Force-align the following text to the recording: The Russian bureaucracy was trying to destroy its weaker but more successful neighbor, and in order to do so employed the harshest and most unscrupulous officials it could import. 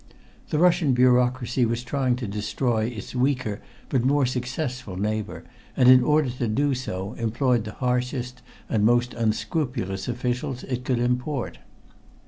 The 0.49 0.57
Russian 0.57 0.93
bureaucracy 0.93 1.63
was 1.63 1.83
trying 1.83 2.15
to 2.15 2.27
destroy 2.27 2.85
its 2.85 3.13
weaker 3.13 3.61
but 3.87 4.03
more 4.03 4.25
successful 4.25 4.97
neighbor, 4.97 5.43
and 5.77 5.87
in 5.89 6.01
order 6.03 6.31
to 6.39 6.47
do 6.47 6.73
so 6.73 7.13
employed 7.19 7.65
the 7.65 7.73
harshest 7.73 8.41
and 8.67 8.83
most 8.83 9.13
unscrupulous 9.13 10.07
officials 10.07 10.63
it 10.63 10.85
could 10.85 10.97
import. 10.97 11.59